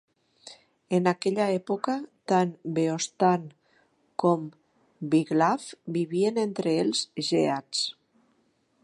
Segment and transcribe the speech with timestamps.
[0.97, 1.97] En aquella època,
[2.31, 3.45] tant Weohstan
[4.25, 4.49] com
[5.13, 7.85] Wiglaf "vivien entre els geats".